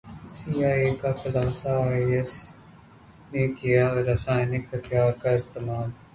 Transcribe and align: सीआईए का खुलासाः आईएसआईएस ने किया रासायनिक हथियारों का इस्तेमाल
सीआईए 0.35 0.93
का 1.01 1.11
खुलासाः 1.19 1.81
आईएसआईएस 1.81 2.33
ने 3.33 3.47
किया 3.61 3.87
रासायनिक 4.01 4.75
हथियारों 4.75 5.13
का 5.21 5.35
इस्तेमाल 5.35 5.91